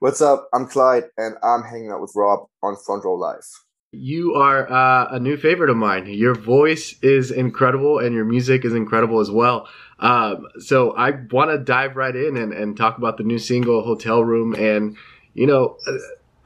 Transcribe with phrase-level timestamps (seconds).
[0.00, 0.48] What's up?
[0.52, 3.46] I'm Clyde, and I'm hanging out with Rob on Front Row Live.
[3.92, 6.06] You are uh, a new favorite of mine.
[6.06, 9.68] Your voice is incredible, and your music is incredible as well.
[10.00, 13.82] Um, so I want to dive right in and, and talk about the new single
[13.82, 14.96] "Hotel Room." And
[15.34, 15.78] you know,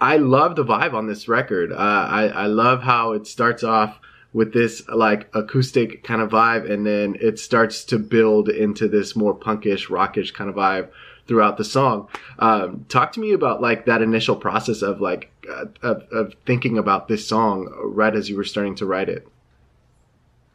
[0.01, 1.73] I love the vibe on this record.
[1.73, 3.99] Uh, I, I love how it starts off
[4.35, 9.17] with this like acoustic kind of vibe, and then it starts to build into this
[9.17, 10.91] more punkish, rockish kind of vibe
[11.27, 12.09] throughout the song.
[12.39, 16.79] Um, talk to me about like that initial process of like uh, of, of, thinking
[16.79, 19.27] about this song right as you were starting to write it.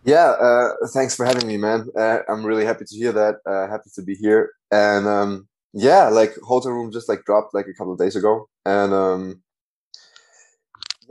[0.04, 1.90] Yeah, uh, thanks for having me, man.
[1.96, 3.36] Uh, I'm really happy to hear that.
[3.46, 4.52] Uh, happy to be here.
[4.72, 8.48] And um, yeah, like Hotel Room just like dropped like a couple of days ago,
[8.66, 9.42] and um,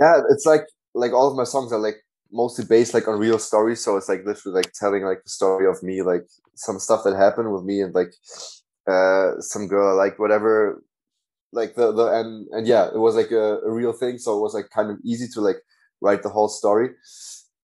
[0.00, 0.62] yeah, it's like
[0.94, 1.96] like all of my songs are like
[2.32, 3.82] mostly based like on real stories.
[3.82, 7.16] So it's like literally like telling like the story of me, like some stuff that
[7.16, 8.14] happened with me and like
[8.86, 10.82] uh, some girl like whatever
[11.52, 14.18] like the the and and yeah it was like a, a, real thing.
[14.18, 15.56] So it was like kind of easy to like
[16.00, 16.90] write the whole story.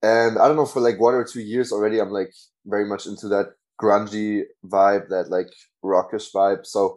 [0.02, 2.32] And i don't know for like one or two years already i'm like
[2.66, 5.50] very much into that grungy vibe that like
[5.82, 6.66] rockish vibe.
[6.66, 6.96] So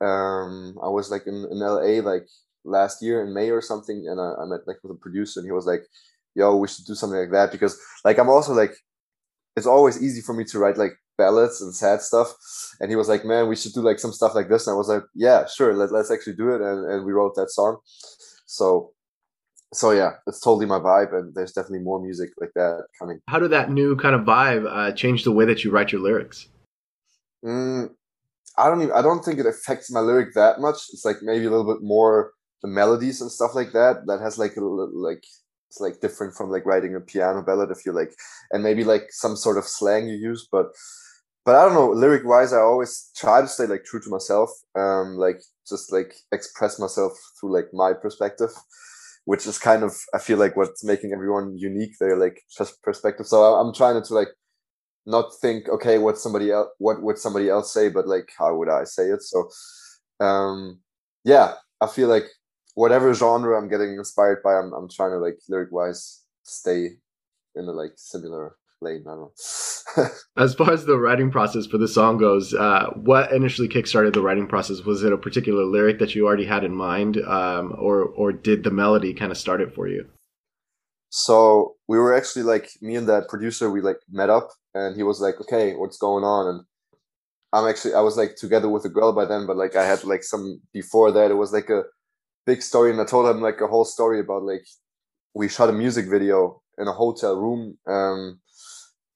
[0.00, 1.80] um i was like in, in la
[2.10, 2.26] like
[2.64, 5.46] last year in may or something and I, I met like with a producer and
[5.46, 5.82] he was like
[6.34, 7.52] yo we should do something like that.
[7.52, 8.74] Because like i'm also like
[9.56, 12.28] it's always easy for me to write like ballads and sad stuff.
[12.80, 14.66] And he was like, man, we should do like some stuff like this.
[14.66, 15.74] And I was like, yeah, sure.
[15.74, 16.60] Let, let's actually do it.
[16.60, 17.78] And, and we wrote that song.
[18.46, 18.92] So,
[19.72, 21.12] so yeah, it's totally my vibe.
[21.14, 23.20] And there's definitely more music like that coming.
[23.28, 26.00] How did that new kind of vibe uh, change the way that you write your
[26.00, 26.48] lyrics?
[27.44, 27.90] Mm,
[28.56, 30.78] I don't even, I don't think it affects my lyric that much.
[30.92, 34.06] It's like maybe a little bit more the melodies and stuff like that.
[34.06, 35.24] That has like a like
[35.70, 38.12] it's like different from like writing a piano ballad if you like
[38.50, 40.66] and maybe like some sort of slang you use but
[41.44, 41.90] but I don't know.
[41.90, 44.50] Lyric wise, I always try to stay like true to myself.
[44.76, 48.50] Um, like just like express myself through like my perspective,
[49.24, 51.92] which is kind of I feel like what's making everyone unique.
[51.98, 53.26] Their like just perspective.
[53.26, 54.28] So I'm trying to like
[55.06, 58.68] not think okay, what somebody else, what would somebody else say, but like how would
[58.68, 59.22] I say it?
[59.22, 59.48] So,
[60.24, 60.80] um,
[61.24, 62.24] yeah, I feel like
[62.74, 66.90] whatever genre I'm getting inspired by, I'm I'm trying to like lyric wise stay
[67.56, 69.04] in a like similar lane.
[69.06, 69.32] I don't know.
[70.36, 74.22] as far as the writing process for the song goes, uh, what initially kickstarted the
[74.22, 74.82] writing process?
[74.82, 78.64] Was it a particular lyric that you already had in mind, um, or or did
[78.64, 80.06] the melody kind of start it for you?
[81.10, 83.70] So we were actually like me and that producer.
[83.70, 86.64] We like met up, and he was like, "Okay, what's going on?" And
[87.52, 90.04] I'm actually I was like together with a girl by then, but like I had
[90.04, 91.30] like some before that.
[91.30, 91.84] It was like a
[92.46, 94.64] big story, and I told him like a whole story about like
[95.34, 97.76] we shot a music video in a hotel room.
[97.86, 98.40] Um,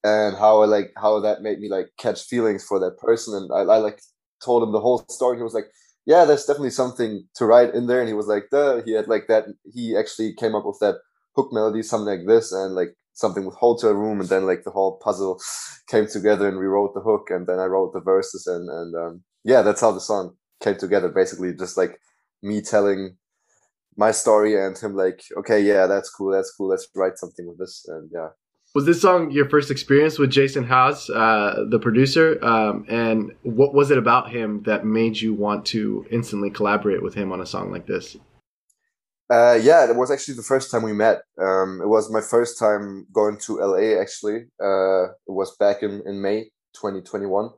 [0.04, 3.34] and how I like how that made me like catch feelings for that person.
[3.34, 4.00] And I, I like
[4.44, 5.38] told him the whole story.
[5.38, 5.66] He was like,
[6.06, 9.08] "Yeah, there's definitely something to write in there." And he was like, "Duh." He had
[9.08, 9.46] like that.
[9.72, 10.96] He actually came up with that
[11.36, 14.70] hook melody, something like this, and like something with hotel room, and then like the
[14.70, 15.40] whole puzzle
[15.88, 18.94] came together, and we wrote the hook, and then I wrote the verses, and and
[18.96, 21.08] um, yeah, that's how the song came together.
[21.08, 21.98] Basically, just like
[22.42, 23.16] me telling
[23.96, 26.68] my story and him like, okay, yeah, that's cool, that's cool.
[26.68, 28.28] Let's write something with this, and yeah,
[28.74, 32.44] was this song your first experience with Jason Haas, uh, the producer?
[32.44, 37.14] Um, and what was it about him that made you want to instantly collaborate with
[37.14, 38.16] him on a song like this?
[39.30, 41.22] Uh, yeah, it was actually the first time we met.
[41.40, 44.00] Um, it was my first time going to LA.
[44.00, 47.50] Actually, uh, it was back in in May 2021,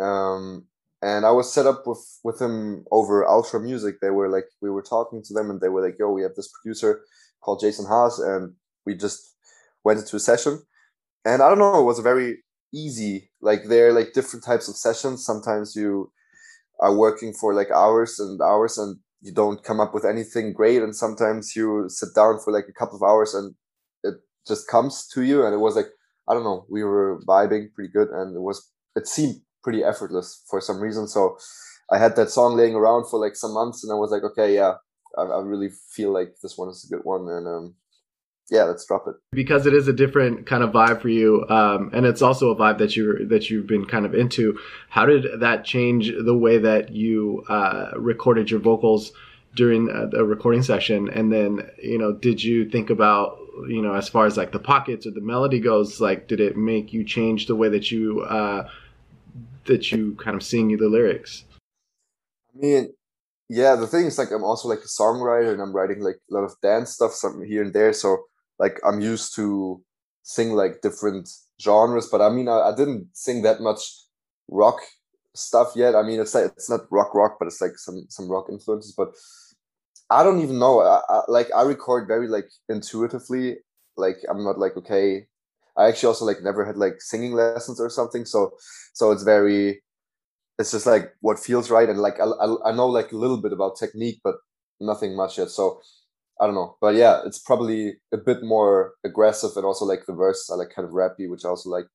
[0.00, 0.66] um,
[1.00, 3.96] and I was set up with with him over Ultra Music.
[4.02, 6.34] They were like, we were talking to them, and they were like, "Yo, we have
[6.36, 7.00] this producer
[7.40, 8.52] called Jason Haas, and
[8.84, 9.31] we just
[9.84, 10.62] went into a session.
[11.24, 12.42] And i don't know it was very
[12.74, 15.24] easy like there are like different types of sessions.
[15.24, 16.10] Sometimes you
[16.80, 20.82] are working for like hours and hours and you don't come up with anything great.
[20.82, 23.54] And sometimes you sit down for like a couple of hours and
[24.04, 24.14] it
[24.46, 25.44] just comes to you.
[25.44, 25.88] And it was like
[26.28, 30.42] i don't know we were vibing pretty good and it was it seemed pretty effortless
[30.48, 31.06] for some reason.
[31.08, 31.36] So
[31.90, 34.54] i had that song laying around for like some months and i was like okay
[34.54, 34.74] yeah
[35.18, 37.28] i, I really feel like this one is a good one.
[37.28, 37.74] And um
[38.52, 39.14] yeah, let's drop it.
[39.32, 42.56] Because it is a different kind of vibe for you, um, and it's also a
[42.56, 44.58] vibe that you that you've been kind of into.
[44.90, 49.12] How did that change the way that you uh, recorded your vocals
[49.56, 51.08] during uh, the recording session?
[51.08, 53.38] And then, you know, did you think about
[53.68, 55.98] you know as far as like the pockets or the melody goes?
[55.98, 58.68] Like, did it make you change the way that you uh,
[59.64, 61.44] that you kind of sing you the lyrics?
[62.54, 62.92] I mean,
[63.48, 66.34] yeah, the thing is like I'm also like a songwriter and I'm writing like a
[66.34, 67.94] lot of dance stuff, something here and there.
[67.94, 68.24] So
[68.62, 69.82] like I'm used to
[70.22, 71.28] sing like different
[71.60, 73.82] genres, but I mean I, I didn't sing that much
[74.48, 74.78] rock
[75.34, 75.94] stuff yet.
[75.94, 78.94] I mean, it's like it's not rock rock, but it's like some some rock influences.
[78.96, 79.08] But
[80.10, 80.80] I don't even know.
[80.80, 83.56] I, I, like I record very like intuitively.
[83.96, 85.26] Like I'm not like okay.
[85.76, 88.24] I actually also like never had like singing lessons or something.
[88.24, 88.52] So
[88.94, 89.82] so it's very.
[90.58, 93.38] It's just like what feels right, and like I, I, I know like a little
[93.38, 94.36] bit about technique, but
[94.80, 95.48] nothing much yet.
[95.48, 95.80] So
[96.42, 100.12] I don't know, but yeah, it's probably a bit more aggressive, and also like the
[100.12, 101.86] verse are like kind of rappy, which I also like.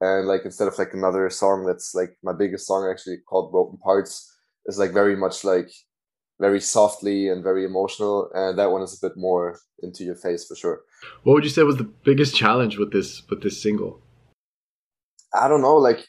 [0.00, 3.78] And like instead of like another song that's like my biggest song actually called Broken
[3.78, 4.34] Parts
[4.66, 5.70] is like very much like
[6.40, 10.46] very softly and very emotional, and that one is a bit more into your face
[10.46, 10.80] for sure.
[11.22, 14.00] What would you say was the biggest challenge with this with this single?
[15.34, 16.06] I don't know, like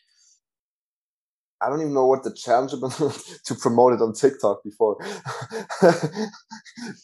[1.61, 4.97] I don't even know what the challenge was to promote it on TikTok before,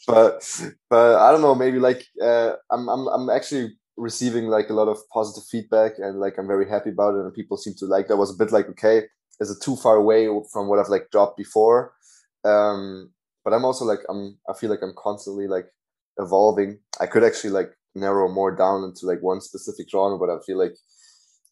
[0.07, 1.55] but but I don't know.
[1.55, 6.19] Maybe like uh, I'm I'm I'm actually receiving like a lot of positive feedback and
[6.19, 8.51] like I'm very happy about it and people seem to like that was a bit
[8.51, 9.03] like okay
[9.39, 11.93] is it too far away from what I've like dropped before?
[12.43, 13.11] Um
[13.43, 15.67] but I'm also like I'm I feel like I'm constantly like
[16.17, 16.79] evolving.
[16.99, 20.57] I could actually like narrow more down into like one specific genre but I feel
[20.57, 20.75] like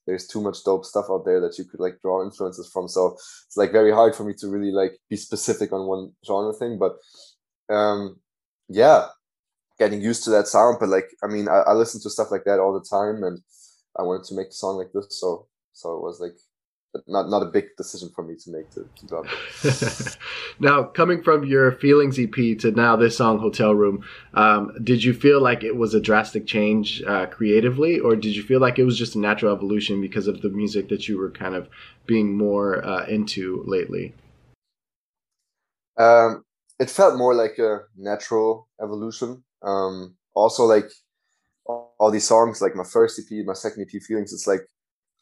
[0.10, 2.88] there's too much dope stuff out there that you could like draw influences from.
[2.88, 6.52] So it's like very hard for me to really like be specific on one genre
[6.52, 6.80] thing.
[6.80, 6.98] But
[7.72, 8.20] um
[8.68, 9.10] yeah,
[9.78, 10.78] getting used to that sound.
[10.80, 13.40] But like I mean, I, I listen to stuff like that all the time and
[14.00, 15.20] I wanted to make a song like this.
[15.20, 16.36] So so it was like
[17.08, 20.18] not not a big decision for me to make to,
[20.60, 24.04] now, coming from your Feelings EP to now this song, Hotel Room,
[24.34, 28.44] um, did you feel like it was a drastic change uh, creatively, or did you
[28.44, 31.32] feel like it was just a natural evolution because of the music that you were
[31.32, 31.70] kind of
[32.06, 34.14] being more uh, into lately?
[35.98, 36.44] Um,
[36.80, 39.44] it felt more like a natural evolution.
[39.62, 40.90] Um, also, like
[41.66, 44.62] all these songs, like my first EP, my second EP, Feelings, it's like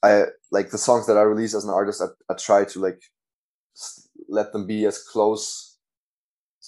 [0.04, 2.02] I like the songs that I release as an artist.
[2.02, 3.02] I, I try to like
[4.30, 5.78] let them be as close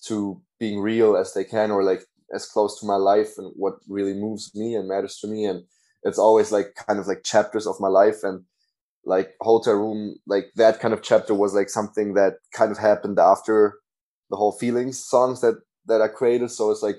[0.05, 2.01] to being real as they can, or like
[2.33, 5.45] as close to my life and what really moves me and matters to me.
[5.45, 5.63] And
[6.03, 8.43] it's always like kind of like chapters of my life and
[9.05, 13.17] like hotel room like that kind of chapter was like something that kind of happened
[13.19, 13.75] after
[14.29, 15.55] the whole feelings songs that
[15.85, 16.97] that i created so it's like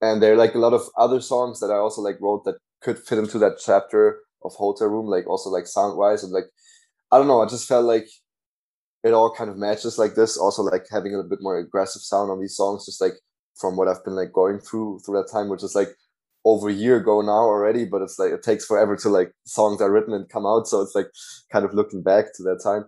[0.00, 2.56] and there are like a lot of other songs that i also like wrote that
[2.82, 6.46] could fit into that chapter of hotel room like also like sound wise and like
[7.12, 8.08] i don't know i just felt like
[9.06, 10.36] it all kind of matches like this.
[10.36, 13.14] Also like having a bit more aggressive sound on these songs just like
[13.54, 15.88] from what i've been like going through through that time which is like
[16.44, 19.80] over a year ago now already but it's like it takes forever to like songs
[19.80, 21.06] are written and come out so it's like
[21.52, 22.84] kind of looking back to that time.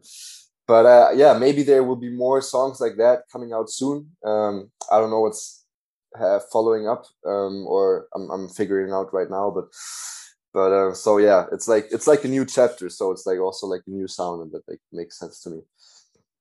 [0.67, 4.11] But uh yeah maybe there will be more songs like that coming out soon.
[4.25, 5.65] Um i don't know what's
[6.19, 9.67] uh, following up um or I'm, I'm figuring out right now but
[10.59, 13.65] but uh, so yeah it's like it's like a new chapter so it's like also
[13.69, 15.61] like a new sound and that like makes sense to me.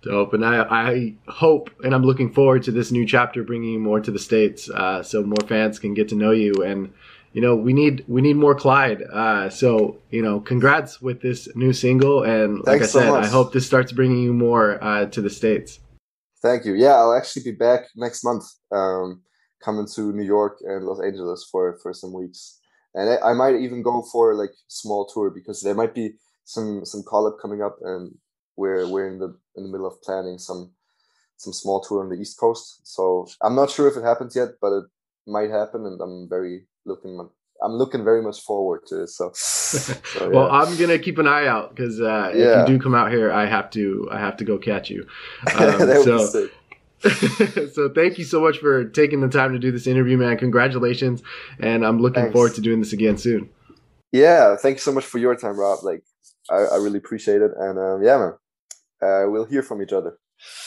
[0.01, 0.55] Dope and i
[0.85, 4.23] i hope and i'm looking forward to this new chapter bringing you more to the
[4.29, 6.91] states uh, so more fans can get to know you and
[7.33, 11.47] you know we need we need more clyde uh, so you know congrats with this
[11.55, 14.83] new single and like Thanks i said so i hope this starts bringing you more
[14.83, 15.79] uh, to the states.
[16.41, 16.73] Thank you.
[16.73, 19.21] Yeah i'll actually be back next month um,
[19.65, 22.59] coming to new york and los angeles for for some weeks
[22.97, 26.15] and I, I, might even go for like small tour because there might be
[26.45, 28.13] some some call up coming up, and
[28.55, 30.71] we're we're in the in the middle of planning some
[31.37, 32.81] some small tour on the East Coast.
[32.83, 34.85] So I'm not sure if it happens yet, but it
[35.27, 37.19] might happen, and I'm very looking.
[37.63, 39.09] I'm looking very much forward to it.
[39.09, 40.27] So, so yeah.
[40.27, 42.63] well, I'm gonna keep an eye out because uh, yeah.
[42.63, 45.05] if you do come out here, I have to I have to go catch you.
[45.55, 46.49] Um, so
[47.73, 50.37] so thank you so much for taking the time to do this interview, man.
[50.37, 51.21] Congratulations,
[51.59, 52.33] and I'm looking Thanks.
[52.33, 53.49] forward to doing this again soon.
[54.11, 55.83] Yeah, thank you so much for your time, Rob.
[55.83, 56.03] Like,
[56.49, 58.33] I, I really appreciate it, and um, yeah, man,
[59.01, 60.17] uh, we'll hear from each other.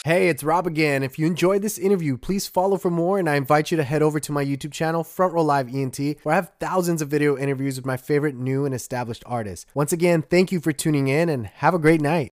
[0.04, 1.02] Hey, it's Rob again.
[1.02, 4.02] If you enjoyed this interview, please follow for more, and I invite you to head
[4.02, 7.36] over to my YouTube channel, Front Row Live ENT, where I have thousands of video
[7.36, 9.66] interviews with my favorite new and established artists.
[9.74, 12.28] Once again, thank you for tuning in, and have a great night.